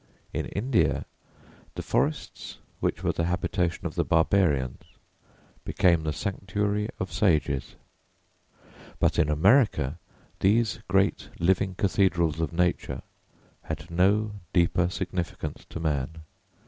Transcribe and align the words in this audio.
In 0.33 0.47
India 0.47 1.05
the 1.75 1.83
forests 1.83 2.57
which 2.79 3.03
were 3.03 3.11
the 3.11 3.25
habitation 3.25 3.85
of 3.85 3.93
the 3.93 4.03
barbarians 4.03 4.81
became 5.63 6.01
the 6.01 6.11
sanctuary 6.11 6.89
of 6.99 7.13
sages, 7.13 7.75
but 8.99 9.19
in 9.19 9.29
America 9.29 9.99
these 10.39 10.79
great 10.87 11.29
living 11.37 11.75
cathedrals 11.75 12.39
of 12.39 12.51
nature 12.51 13.03
had 13.65 13.91
no 13.91 14.31
deeper 14.53 14.89
significance 14.89 15.65
to 15.69 15.79
man. 15.79 16.23